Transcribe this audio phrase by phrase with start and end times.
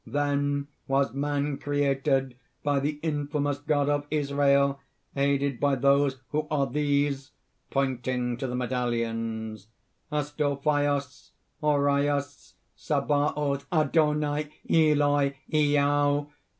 [0.07, 4.79] "Then was Man created by the infamous God of Israel,
[5.15, 7.29] aided by those who are these
[7.69, 9.67] (pointing to the medallions)
[10.11, 16.31] Astophaios, Oraios, Sabaoth, Adonai, Eloi, Iao!